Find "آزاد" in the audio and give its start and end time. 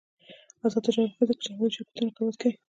0.65-0.81